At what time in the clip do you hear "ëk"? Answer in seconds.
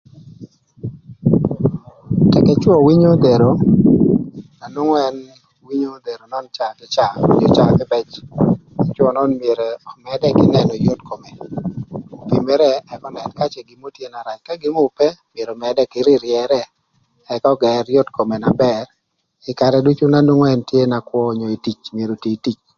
12.93-13.01, 17.33-17.43